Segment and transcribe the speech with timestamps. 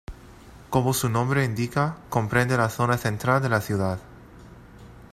[0.71, 3.99] Como su nombre indica, comprende la zona central de la ciudad.